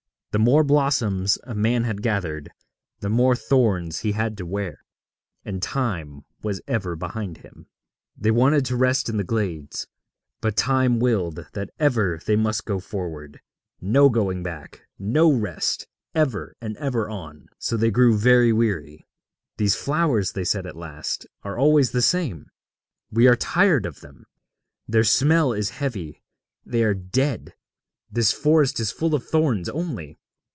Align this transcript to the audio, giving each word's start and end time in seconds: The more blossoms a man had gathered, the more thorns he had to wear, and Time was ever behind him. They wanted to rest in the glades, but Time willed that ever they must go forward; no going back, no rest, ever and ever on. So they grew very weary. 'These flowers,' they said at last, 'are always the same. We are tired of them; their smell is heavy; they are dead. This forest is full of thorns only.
The 0.33 0.39
more 0.39 0.63
blossoms 0.63 1.37
a 1.43 1.53
man 1.53 1.83
had 1.83 2.01
gathered, 2.01 2.53
the 3.01 3.09
more 3.09 3.35
thorns 3.35 3.99
he 3.99 4.13
had 4.13 4.37
to 4.37 4.45
wear, 4.45 4.85
and 5.43 5.61
Time 5.61 6.23
was 6.41 6.61
ever 6.69 6.95
behind 6.95 7.39
him. 7.39 7.67
They 8.15 8.31
wanted 8.31 8.63
to 8.67 8.77
rest 8.77 9.09
in 9.09 9.17
the 9.17 9.25
glades, 9.25 9.87
but 10.39 10.55
Time 10.55 11.01
willed 11.01 11.47
that 11.51 11.71
ever 11.79 12.17
they 12.25 12.37
must 12.37 12.63
go 12.63 12.79
forward; 12.79 13.41
no 13.81 14.07
going 14.07 14.41
back, 14.41 14.83
no 14.97 15.29
rest, 15.29 15.85
ever 16.15 16.55
and 16.61 16.77
ever 16.77 17.09
on. 17.09 17.49
So 17.59 17.75
they 17.75 17.91
grew 17.91 18.17
very 18.17 18.53
weary. 18.53 19.05
'These 19.57 19.75
flowers,' 19.75 20.31
they 20.31 20.45
said 20.45 20.65
at 20.65 20.77
last, 20.77 21.25
'are 21.43 21.57
always 21.59 21.91
the 21.91 22.01
same. 22.01 22.49
We 23.11 23.27
are 23.27 23.35
tired 23.35 23.85
of 23.85 23.99
them; 23.99 24.23
their 24.87 25.03
smell 25.03 25.51
is 25.51 25.71
heavy; 25.71 26.23
they 26.65 26.85
are 26.85 26.93
dead. 26.93 27.53
This 28.09 28.31
forest 28.31 28.79
is 28.79 28.93
full 28.93 29.13
of 29.13 29.25
thorns 29.27 29.67
only. 29.67 30.17